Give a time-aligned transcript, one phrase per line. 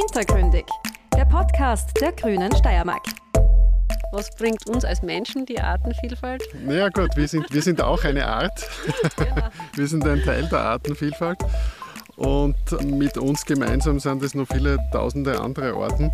[0.00, 0.64] Hintergründig,
[1.14, 3.02] der Podcast der Grünen Steiermark.
[4.12, 6.42] Was bringt uns als Menschen die Artenvielfalt?
[6.64, 8.66] Naja gut, wir sind, wir sind auch eine Art.
[9.16, 9.48] Genau.
[9.74, 11.38] Wir sind ein Teil der Artenvielfalt.
[12.16, 16.10] Und mit uns gemeinsam sind es noch viele tausende andere Arten.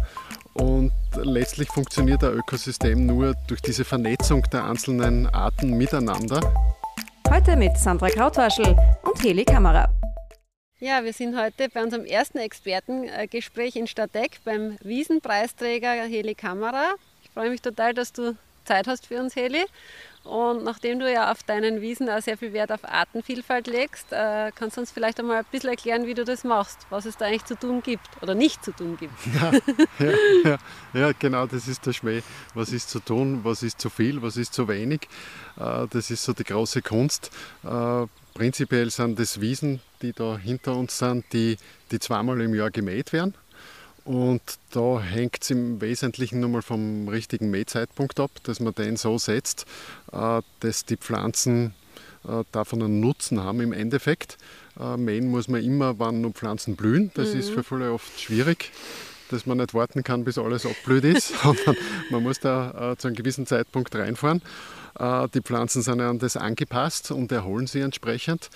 [0.54, 6.40] Und letztlich funktioniert ein Ökosystem nur durch diese Vernetzung der einzelnen Arten miteinander.
[7.30, 9.88] Heute mit Sandra Krautwaschel und Heli Kamera.
[10.78, 16.96] Ja, wir sind heute bei unserem ersten Expertengespräch in Stadteck beim Wiesenpreisträger Heli Kamera.
[17.24, 18.36] Ich freue mich total, dass du
[18.66, 19.64] Zeit hast für uns, Heli.
[20.26, 24.50] Und nachdem du ja auf deinen Wiesen auch sehr viel Wert auf Artenvielfalt legst, äh,
[24.54, 27.26] kannst du uns vielleicht einmal ein bisschen erklären, wie du das machst, was es da
[27.26, 29.12] eigentlich zu tun gibt oder nicht zu tun gibt.
[29.36, 29.52] Ja,
[29.98, 30.12] ja,
[30.44, 30.58] ja,
[30.94, 32.22] ja genau, das ist der Schmäh.
[32.54, 35.08] Was ist zu tun, was ist zu viel, was ist zu wenig.
[35.58, 37.30] Äh, das ist so die große Kunst.
[37.64, 41.56] Äh, prinzipiell sind das Wiesen, die da hinter uns sind, die,
[41.90, 43.34] die zweimal im Jahr gemäht werden.
[44.06, 44.40] Und
[44.70, 49.18] da hängt es im Wesentlichen nur mal vom richtigen Mähzeitpunkt ab, dass man den so
[49.18, 49.66] setzt,
[50.12, 51.74] äh, dass die Pflanzen
[52.24, 54.38] äh, davon einen Nutzen haben im Endeffekt.
[54.78, 57.10] Äh, mähen muss man immer, wann nur Pflanzen blühen.
[57.14, 57.40] Das mhm.
[57.40, 58.70] ist für viele oft schwierig,
[59.32, 61.32] dass man nicht warten kann, bis alles abblüht ist,
[62.10, 64.40] man muss da zu einem gewissen Zeitpunkt reinfahren.
[65.34, 68.50] Die Pflanzen sind an das angepasst und erholen sie entsprechend.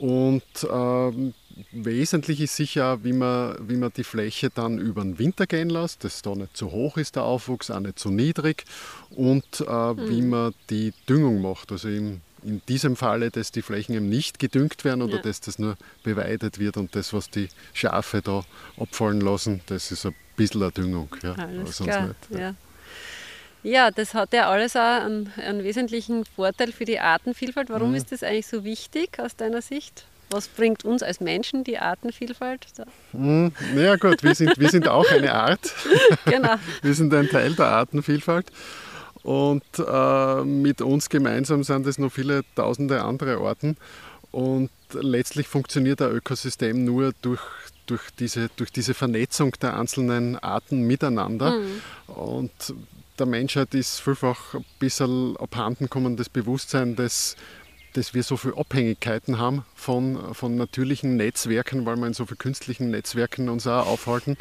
[0.00, 1.32] Und äh,
[1.72, 6.04] wesentlich ist sicher, wie man, wie man die Fläche dann über den Winter gehen lässt,
[6.04, 8.64] dass da nicht zu hoch ist der Aufwuchs, auch nicht zu niedrig
[9.10, 10.08] und äh, mhm.
[10.08, 11.70] wie man die Düngung macht.
[11.70, 15.22] Also im, in diesem Falle, dass die Flächen eben nicht gedüngt werden oder ja.
[15.22, 18.42] dass das nur beweidet wird und das, was die Schafe da
[18.78, 21.14] abfallen lassen, das ist ein bisschen eine Düngung.
[21.22, 22.08] Ja, Alles klar.
[22.08, 22.38] Nicht, ja.
[22.38, 22.54] ja.
[23.62, 27.68] Ja, das hat ja alles auch einen, einen wesentlichen Vorteil für die Artenvielfalt.
[27.68, 27.96] Warum mhm.
[27.96, 30.04] ist das eigentlich so wichtig aus deiner Sicht?
[30.30, 32.66] Was bringt uns als Menschen die Artenvielfalt?
[33.12, 33.52] Mhm.
[33.76, 35.74] Ja gut, wir sind, wir sind auch eine Art.
[36.24, 36.54] genau.
[36.82, 38.46] Wir sind ein Teil der Artenvielfalt.
[39.22, 43.76] Und äh, mit uns gemeinsam sind es noch viele tausende andere Arten.
[44.30, 47.42] Und letztlich funktioniert ein Ökosystem nur durch,
[47.86, 51.58] durch, diese, durch diese Vernetzung der einzelnen Arten miteinander.
[51.58, 52.12] Mhm.
[52.14, 52.74] Und
[53.20, 57.36] der Menschheit ist vielfach ein bisschen abhanden das Bewusstsein, dass,
[57.92, 62.38] dass wir so viele Abhängigkeiten haben von, von natürlichen Netzwerken, weil wir in so vielen
[62.38, 64.38] künstlichen Netzwerken uns auch aufhalten.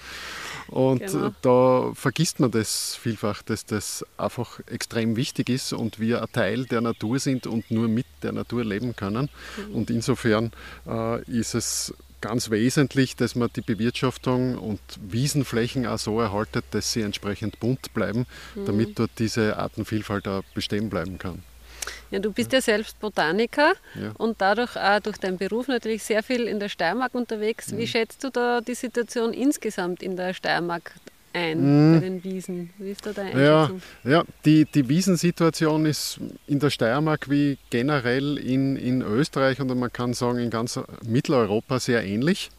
[0.68, 1.32] Und genau.
[1.42, 6.66] da vergisst man das vielfach, dass das einfach extrem wichtig ist und wir ein Teil
[6.66, 9.30] der Natur sind und nur mit der Natur leben können.
[9.58, 9.76] Mhm.
[9.76, 10.52] Und insofern
[10.88, 16.92] äh, ist es ganz wesentlich, dass man die Bewirtschaftung und Wiesenflächen auch so erhaltet, dass
[16.92, 18.26] sie entsprechend bunt bleiben,
[18.56, 18.66] mhm.
[18.66, 21.44] damit dort diese Artenvielfalt auch bestehen bleiben kann.
[22.12, 24.12] Ja, du bist ja, ja selbst Botaniker ja.
[24.18, 27.72] und dadurch auch durch deinen Beruf natürlich sehr viel in der Steiermark unterwegs.
[27.72, 27.88] Wie mhm.
[27.88, 30.94] schätzt du da die Situation insgesamt in der Steiermark
[31.34, 31.94] ein mhm.
[31.94, 32.70] bei den Wiesen?
[32.78, 33.82] Wie ist da deine Einschätzung?
[34.04, 39.78] Ja, ja die, die Wiesensituation ist in der Steiermark wie generell in, in Österreich und
[39.78, 42.50] man kann sagen in ganz Mitteleuropa sehr ähnlich.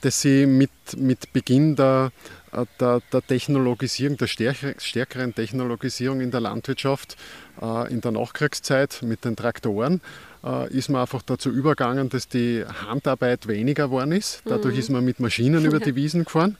[0.00, 2.12] Dass sie mit, mit Beginn der,
[2.78, 7.16] der, der Technologisierung, der stärkeren Technologisierung in der Landwirtschaft
[7.62, 10.02] äh, in der Nachkriegszeit mit den Traktoren,
[10.44, 14.42] äh, ist man einfach dazu übergegangen, dass die Handarbeit weniger geworden ist.
[14.44, 14.80] Dadurch mhm.
[14.80, 16.58] ist man mit Maschinen über die Wiesen gefahren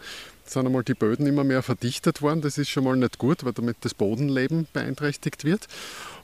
[0.50, 2.40] sind einmal die Böden immer mehr verdichtet worden.
[2.40, 5.66] Das ist schon mal nicht gut, weil damit das Bodenleben beeinträchtigt wird.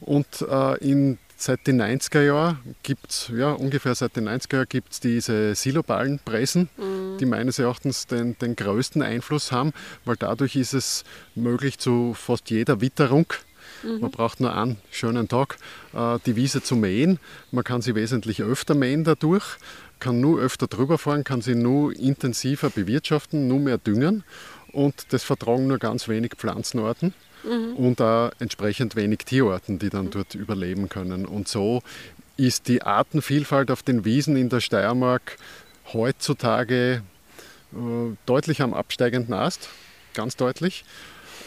[0.00, 4.69] Und äh, in, seit den 90er Jahren gibt es, ja, ungefähr seit den 90er Jahren
[4.69, 7.19] gibt es diese Siloballenpressen, mhm.
[7.19, 9.72] die meines Erachtens den, den größten Einfluss haben,
[10.04, 11.04] weil dadurch ist es
[11.34, 13.26] möglich, zu fast jeder Witterung
[13.82, 14.00] Mhm.
[14.00, 15.56] Man braucht nur einen schönen Tag,
[15.92, 17.19] äh, die Wiese zu mähen.
[17.50, 19.56] Man kann sie wesentlich öfter mähen dadurch
[20.00, 24.24] kann nur öfter drüber fahren, kann sie nur intensiver bewirtschaften, nur mehr düngen
[24.72, 27.76] und das vertragen nur ganz wenig Pflanzenarten mhm.
[27.76, 31.26] und auch entsprechend wenig Tierarten, die dann dort überleben können.
[31.26, 31.82] Und so
[32.36, 35.36] ist die Artenvielfalt auf den Wiesen in der Steiermark
[35.92, 37.03] heutzutage
[37.72, 37.76] äh,
[38.26, 39.68] deutlich am absteigenden Ast,
[40.14, 40.84] ganz deutlich.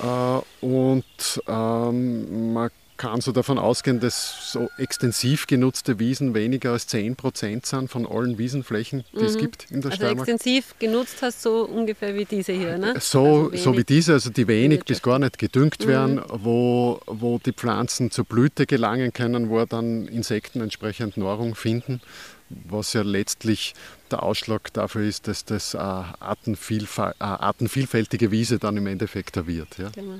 [0.01, 6.88] Äh, und ähm, man kann so davon ausgehen, dass so extensiv genutzte Wiesen weniger als
[6.88, 9.25] 10 Prozent sind von allen Wiesenflächen, die mhm.
[9.25, 10.28] es gibt in der also Steiermark.
[10.28, 12.95] extensiv genutzt hast so ungefähr wie diese hier, ne?
[13.00, 15.90] So, also so wie diese, also die wenig bis gar nicht gedüngt mhm.
[15.90, 22.01] werden, wo, wo die Pflanzen zur Blüte gelangen können, wo dann Insekten entsprechend Nahrung finden,
[22.50, 23.74] was ja letztlich
[24.12, 29.78] der Ausschlag dafür ist, dass das eine artenvielfältige Wiese dann im Endeffekt da wird.
[29.78, 29.90] Ja.
[29.90, 30.19] Genau.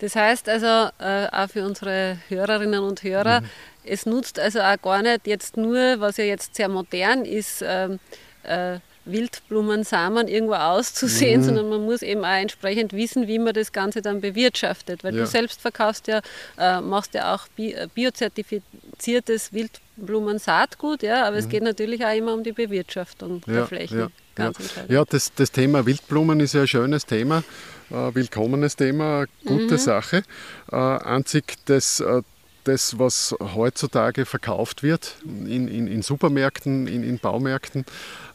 [0.00, 3.46] Das heißt also äh, auch für unsere Hörerinnen und Hörer, mhm.
[3.84, 7.98] es nutzt also auch gar nicht jetzt nur, was ja jetzt sehr modern ist, ähm,
[8.42, 11.44] äh, Wildblumensamen irgendwo auszusehen, Mhm.
[11.44, 15.02] sondern man muss eben auch entsprechend wissen, wie man das Ganze dann bewirtschaftet.
[15.04, 15.22] Weil Ja.
[15.22, 16.20] du selbst verkaufst ja,
[16.58, 19.52] äh, machst ja auch bi äh, biozertifiziertes
[20.00, 23.96] Wildblumensaatgut, ja, aber es geht natürlich auch immer um die Bewirtschaftung der Flächen.
[23.96, 24.02] Mhm.
[24.02, 24.58] Ja, Ganz
[24.88, 24.94] ja.
[24.94, 27.42] ja das, das Thema Wildblumen ist ja ein schönes Thema,
[27.90, 29.78] äh, willkommenes Thema, eine gute Mhm.
[29.78, 30.22] Sache.
[30.70, 32.22] Äh, einzig das, äh,
[32.64, 37.84] das, was heutzutage verkauft wird in, in, in Supermärkten, in, in Baumärkten,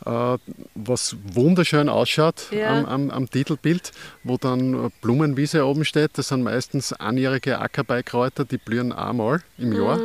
[0.06, 0.38] äh,
[0.76, 2.78] was wunderschön ausschaut Ja.
[2.78, 3.92] am, am, am Titelbild,
[4.24, 6.18] wo dann Blumenwiese oben steht.
[6.18, 10.00] Das sind meistens einjährige Ackerbeikräuter, die blühen einmal im Jahr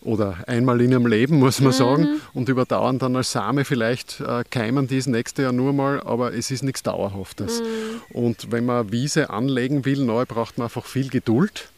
[0.00, 3.64] oder einmal in ihrem Leben, muss man sagen, und überdauern dann als Same.
[3.64, 7.62] Vielleicht äh, keimen die das nächste Jahr nur mal, aber es ist nichts Dauerhaftes.
[8.12, 11.68] Und wenn man Wiese anlegen will, neu, braucht man einfach viel Geduld.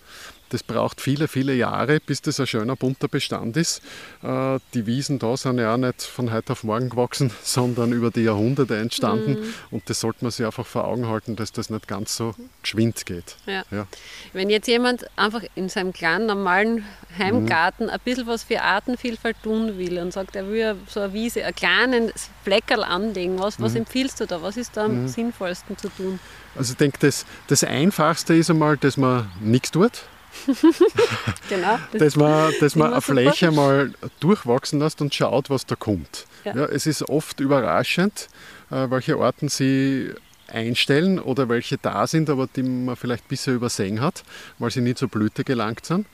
[0.50, 3.81] Das braucht viele, viele Jahre, bis das ein schöner bunter Bestand ist.
[4.23, 8.11] Äh, Die Wiesen da sind ja auch nicht von heute auf morgen gewachsen, sondern über
[8.11, 9.38] die Jahrhunderte entstanden.
[9.70, 13.06] Und das sollte man sich einfach vor Augen halten, dass das nicht ganz so geschwind
[13.06, 13.37] geht.
[13.47, 13.62] Ja.
[13.70, 13.87] Ja.
[14.32, 16.85] Wenn jetzt jemand einfach in seinem kleinen, normalen
[17.17, 17.93] Heimgarten Mhm.
[17.93, 21.55] ein bisschen was für Artenvielfalt tun will und sagt, er will so eine Wiese, einen
[21.55, 22.12] kleinen
[22.44, 23.62] Fleckerl anlegen, was, Mhm.
[23.64, 24.43] was empfiehlst du da?
[24.43, 26.19] Was ist da am sinnvollsten zu tun?
[26.56, 29.93] Also ich denke, das, das Einfachste ist einmal, dass man nichts tut.
[31.49, 31.79] Genau.
[31.93, 33.12] das- dass man, dass man eine super.
[33.15, 36.27] Fläche mal durchwachsen lässt und schaut, was da kommt.
[36.44, 36.55] Ja.
[36.56, 36.65] Ja.
[36.67, 38.29] es ist oft überraschend,
[38.71, 40.11] äh, welche Arten sie
[40.49, 44.25] einstellen oder welche da sind, aber die man vielleicht bisher übersehen hat,
[44.59, 46.06] weil sie nie zur Blüte gelangt sind.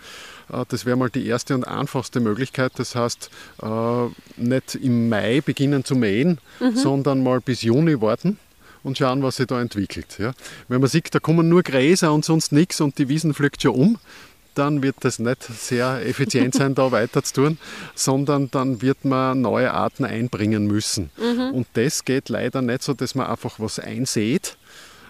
[0.53, 2.73] Äh, Das wäre mal die erste und einfachste Möglichkeit.
[2.77, 3.31] Das heißt,
[3.63, 6.39] äh, nicht im Mai beginnen zu mähen,
[6.75, 8.39] sondern mal bis Juni warten
[8.87, 10.17] und schauen, was sich da entwickelt.
[10.19, 10.33] Ja.
[10.69, 13.73] Wenn man sieht, da kommen nur Gräser und sonst nichts und die Wiesen pflückt schon
[13.73, 13.99] um,
[14.55, 17.59] dann wird das nicht sehr effizient sein, da weiter zu tun,
[17.95, 21.11] sondern dann wird man neue Arten einbringen müssen.
[21.53, 24.57] Und das geht leider nicht so, dass man einfach was einsät,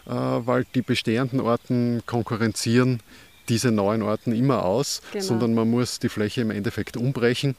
[0.07, 3.01] äh, weil die bestehenden Arten konkurrenzieren
[3.49, 5.25] diese neuen Arten immer aus, Genau.
[5.25, 7.55] sondern man muss die Fläche im Endeffekt umbrechen,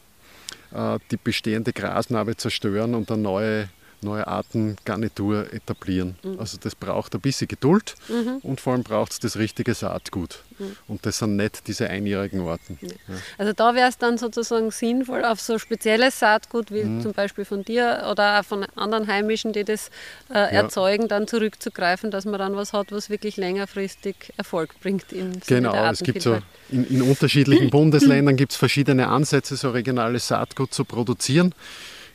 [0.73, 3.69] äh, die bestehende Grasnarbe zerstören und dann neue,
[4.01, 6.15] neue Artengarnitur etablieren.
[6.37, 7.95] Also das braucht ein bisschen Geduld
[8.43, 10.43] und vor allem braucht es das richtige Saatgut.
[10.87, 12.79] Und das sind nicht diese einjährigen Arten.
[12.81, 12.89] Ja.
[13.37, 17.01] Also da wäre es dann sozusagen sinnvoll, auf so spezielles Saatgut, wie Mhm.
[17.01, 19.89] zum Beispiel von dir oder auch von anderen Heimischen, die das
[20.33, 25.39] äh, erzeugen, dann zurückzugreifen, dass man dann was hat, was wirklich längerfristig Erfolg bringt im
[25.45, 26.39] Genau, es gibt so
[26.69, 31.53] in, in unterschiedlichen Bundesländern gibt es verschiedene Ansätze, so regionales Saatgut zu produzieren.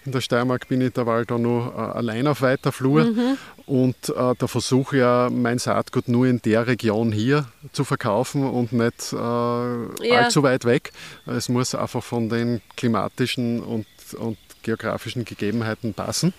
[0.05, 4.35] In der Steiermark bin ich derweil da nur äh, allein auf weiter Flur und äh,
[4.37, 9.13] da versuche ich ja mein Saatgut nur in der Region hier zu verkaufen und nicht
[9.13, 10.93] äh, allzu weit weg.
[11.27, 13.87] Es muss einfach von den klimatischen und,
[14.19, 16.35] und geografischen Gegebenheiten passen.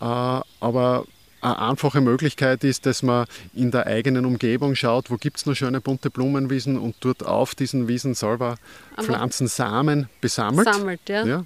[0.00, 1.04] Äh, aber
[1.44, 5.54] eine einfache Möglichkeit ist, dass man in der eigenen Umgebung schaut, wo gibt es noch
[5.54, 8.56] schöne bunte Blumenwiesen und dort auf diesen Wiesen selber
[9.00, 11.24] Pflanzensamen besammelt Sammelt, ja.
[11.26, 11.44] ja,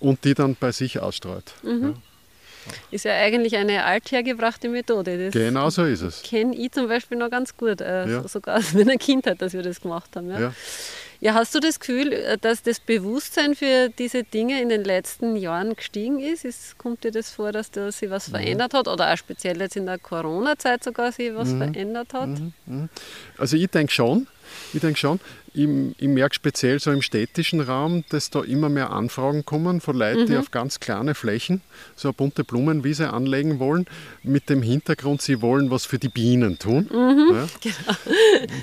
[0.00, 1.54] und die dann bei sich ausstreut.
[1.62, 1.94] Ja.
[2.92, 5.24] Ist ja eigentlich eine althergebrachte Methode.
[5.26, 6.22] Das Genau so ist es.
[6.22, 8.28] kenne ich zum Beispiel noch ganz gut, äh, Ja.
[8.28, 10.30] sogar aus meiner Kindheit, dass wir das gemacht haben.
[10.30, 10.54] Ja.
[11.22, 11.34] Ja.
[11.34, 15.76] Hast du das Gefühl, äh, dass das Bewusstsein für diese Dinge in den letzten Jahren
[15.76, 16.44] gestiegen ist?
[16.44, 19.76] ist kommt dir das vor, dass da sich was verändert hat oder auch speziell jetzt
[19.76, 22.28] in der Corona-Zeit sogar sich was verändert hat?
[23.38, 24.26] Also ich denke schon,
[24.72, 25.20] ich denke schon,
[25.54, 25.68] ich,
[25.98, 30.26] ich merke speziell so im städtischen Raum, dass da immer mehr Anfragen kommen von Leuten,
[30.26, 31.60] die auf ganz kleine Flächen
[31.94, 33.86] so eine bunte Blumenwiese anlegen wollen,
[34.22, 36.88] mit dem Hintergrund, sie wollen was für die Bienen tun.
[36.92, 37.46] Ja.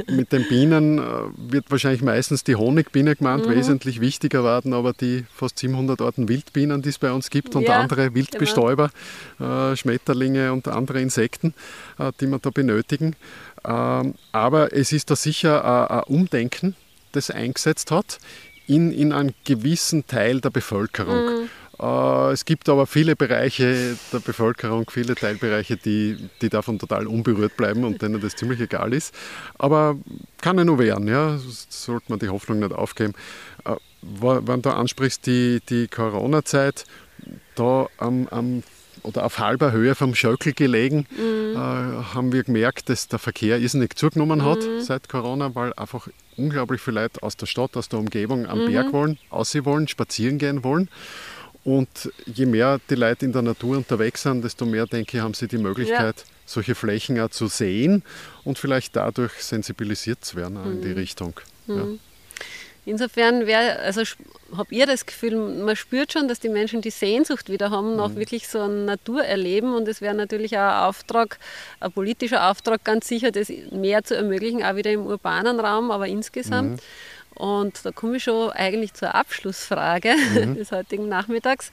[0.16, 1.02] Mit den Bienen äh,
[1.38, 6.82] wird wahrscheinlich meistens die Honigbiene gemeint, wesentlich wichtiger werden aber die fast 700 Arten Wildbienen,
[6.82, 8.92] die es bei uns gibt und Ja, andere Wildbestäuber,
[9.40, 11.54] äh, Schmetterlinge und andere Insekten,
[11.98, 13.16] äh, die wir da benötigen.
[13.66, 16.76] Ähm, aber es ist da sicher ein, ein Umdenken,
[17.12, 18.20] das eingesetzt hat
[18.68, 21.48] in, in einem gewissen Teil der Bevölkerung.
[21.80, 27.56] Äh, Es gibt aber viele Bereiche der Bevölkerung, viele Teilbereiche, die, die davon total unberührt
[27.56, 29.14] bleiben und denen das ziemlich egal ist.
[29.58, 29.96] Aber
[30.42, 31.40] kann ja nur werden, ja,
[31.70, 33.14] sollte man die Hoffnung nicht aufgeben.
[33.66, 36.84] Äh, Wenn du ansprichst, die, die Corona-Zeit,
[37.56, 38.64] da am, am
[39.10, 43.96] oder auf halber Höhe vom Schöckel gelegen, äh, haben wir gemerkt, dass der Verkehr irrsinnig
[43.96, 48.46] zugenommen hat seit Corona, weil einfach unglaublich viele Leute aus der Stadt, aus der Umgebung
[48.46, 50.90] am Berg wollen, aussehen wollen, spazieren gehen wollen.
[51.64, 55.34] Und je mehr die Leute in der Natur unterwegs sind, desto mehr, denke ich, haben
[55.34, 58.04] sie die Möglichkeit, solche Flächen auch zu sehen
[58.44, 61.40] und vielleicht dadurch sensibilisiert zu werden in die Richtung.
[61.68, 61.86] Ja.
[62.90, 64.02] Insofern wäre, also
[64.56, 68.10] habe ihr das Gefühl, man spürt schon, dass die Menschen die Sehnsucht wieder haben nach
[68.10, 68.16] mhm.
[68.16, 71.38] wirklich so ein Naturerleben und es wäre natürlich auch ein Auftrag,
[71.80, 76.08] ein politischer Auftrag ganz sicher, das mehr zu ermöglichen, auch wieder im urbanen Raum, aber
[76.08, 76.72] insgesamt.
[76.72, 76.80] Mhm.
[77.40, 80.56] Und da komme ich schon eigentlich zur Abschlussfrage mhm.
[80.56, 81.72] des heutigen Nachmittags.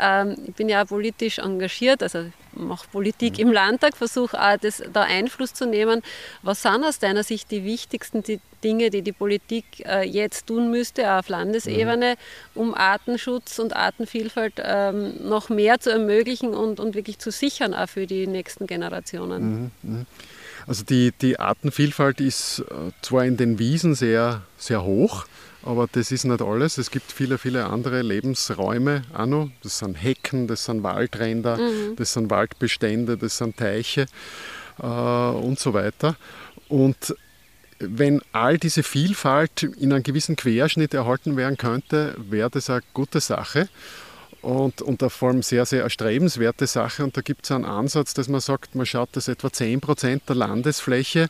[0.00, 3.40] Ähm, ich bin ja politisch engagiert, also mache Politik mhm.
[3.40, 6.00] im Landtag, versuche auch das, da Einfluss zu nehmen.
[6.40, 10.70] Was sind aus deiner Sicht die wichtigsten die Dinge, die die Politik äh, jetzt tun
[10.70, 12.16] müsste, auch auf Landesebene,
[12.54, 12.60] mhm.
[12.60, 17.88] um Artenschutz und Artenvielfalt ähm, noch mehr zu ermöglichen und, und wirklich zu sichern, auch
[17.88, 19.72] für die nächsten Generationen?
[20.66, 25.26] Also die, die Artenvielfalt ist äh, zwar in den Wiesen sehr, sehr hoch,
[25.64, 26.78] aber das ist nicht alles.
[26.78, 29.50] Es gibt viele, viele andere Lebensräume auch noch.
[29.62, 31.96] Das sind Hecken, das sind Waldränder, mhm.
[31.96, 34.06] das sind Waldbestände, das sind Teiche
[34.80, 36.16] äh, und so weiter.
[36.68, 37.14] Und
[37.78, 43.20] wenn all diese Vielfalt in einem gewissen Querschnitt erhalten werden könnte, wäre das eine gute
[43.20, 43.68] Sache
[44.42, 47.04] und, und vor allem sehr, sehr erstrebenswerte Sache.
[47.04, 50.36] Und da gibt es einen Ansatz, dass man sagt, man schaut, dass etwa 10% der
[50.36, 51.28] Landesfläche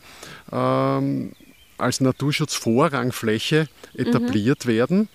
[0.50, 1.32] ähm,
[1.76, 4.70] als Naturschutzvorrangfläche etabliert mhm.
[4.70, 5.08] werden.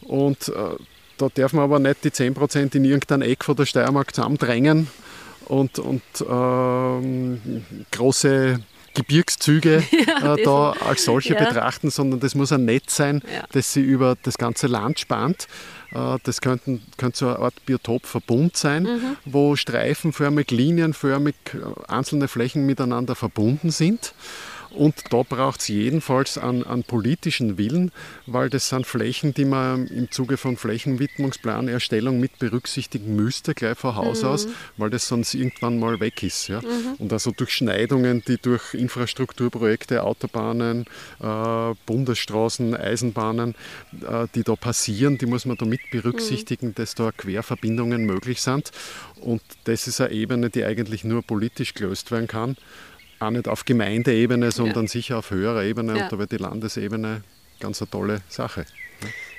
[0.00, 0.52] Und äh,
[1.18, 4.88] da darf man aber nicht die 10% in irgendein Eck von der Steiermark zusammendrängen
[5.44, 8.60] und, und ähm, große
[8.94, 11.44] Gebirgszüge ja, äh, da als solche ja.
[11.44, 13.44] betrachten, sondern das muss ein Netz sein, ja.
[13.52, 15.48] das sie über das ganze Land spannt.
[15.92, 19.16] Äh, das könnten, könnte so eine Art Biotopverbund sein, mhm.
[19.24, 24.14] wo streifenförmig, linienförmig äh, einzelne Flächen miteinander verbunden sind.
[24.74, 27.92] Und da braucht es jedenfalls an, an, politischen Willen,
[28.26, 33.96] weil das sind Flächen, die man im Zuge von Flächenwidmungsplanerstellung mit berücksichtigen müsste, gleich von
[33.96, 34.28] Haus mhm.
[34.28, 36.48] aus, weil das sonst irgendwann mal weg ist.
[36.48, 36.60] Ja?
[36.60, 36.94] Mhm.
[36.98, 40.86] Und also Durchschneidungen, die durch Infrastrukturprojekte, Autobahnen,
[41.20, 43.54] äh, Bundesstraßen, Eisenbahnen,
[44.08, 46.74] äh, die da passieren, die muss man da mit berücksichtigen, mhm.
[46.74, 48.70] dass da Querverbindungen möglich sind.
[49.20, 52.56] Und das ist eine Ebene, die eigentlich nur politisch gelöst werden kann
[53.22, 54.88] auch nicht auf Gemeindeebene, sondern ja.
[54.88, 55.96] sicher auf höherer Ebene.
[55.96, 56.04] Ja.
[56.04, 57.22] Und da wird die Landesebene
[57.60, 58.66] ganz eine tolle Sache.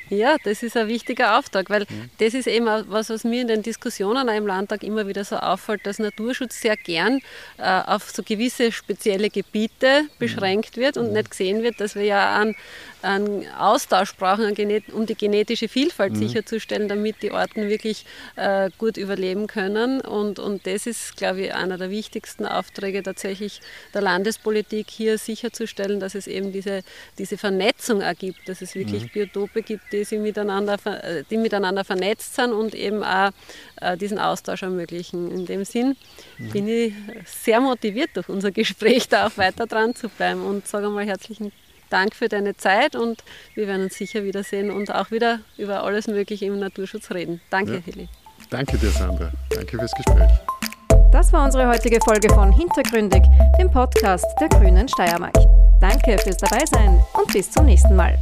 [0.10, 2.10] Ja, das ist ein wichtiger Auftrag, weil mhm.
[2.20, 5.86] das ist eben was, was mir in den Diskussionen im Landtag immer wieder so auffällt,
[5.86, 7.20] dass Naturschutz sehr gern
[7.58, 10.10] äh, auf so gewisse spezielle Gebiete mhm.
[10.20, 11.14] beschränkt wird und mhm.
[11.14, 12.56] nicht gesehen wird, dass wir ja an
[13.04, 14.56] einen Austausch brauchen,
[14.94, 16.28] um die genetische Vielfalt mhm.
[16.28, 18.06] sicherzustellen, damit die Orten wirklich
[18.36, 20.02] äh, gut überleben können.
[20.02, 23.62] Und, und das ist, glaube ich, einer der wichtigsten Aufträge tatsächlich
[23.94, 26.84] der Landespolitik, hier sicherzustellen, dass es eben diese,
[27.18, 29.10] diese Vernetzung ergibt, dass es wirklich mhm.
[29.10, 33.30] Biotope gibt, die, sie miteinander, äh, die miteinander vernetzt sind und eben auch
[33.80, 35.32] äh, diesen Austausch ermöglichen.
[35.32, 35.96] In dem Sinn
[36.38, 36.50] mhm.
[36.50, 36.94] bin ich
[37.26, 41.46] sehr motiviert durch unser Gespräch, da auch weiter dran zu bleiben und sage mal herzlichen
[41.46, 41.64] Dank.
[41.94, 43.24] Dank für deine Zeit und
[43.54, 47.40] wir werden uns sicher wiedersehen und auch wieder über alles Mögliche im Naturschutz reden.
[47.52, 47.82] Danke, ja.
[47.86, 48.10] Heli.
[48.50, 49.32] Danke dir, Sandra.
[49.52, 50.32] Danke fürs Gespräch.
[51.12, 53.22] Das war unsere heutige Folge von Hintergründig,
[53.60, 55.36] dem Podcast der Grünen Steiermark.
[55.80, 58.18] Danke fürs Dabeisein und bis zum nächsten Mal.